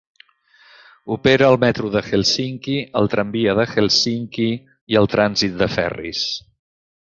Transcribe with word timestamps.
Opera 1.15 1.49
el 1.53 1.57
metro 1.63 1.91
de 1.95 2.01
Helsinki, 2.07 2.79
el 3.03 3.11
tramvia 3.15 3.55
de 3.61 3.67
Helsinki 3.75 4.49
i 4.95 5.01
el 5.03 5.11
trànsit 5.15 5.63
de 5.63 5.71
ferris. 5.79 6.27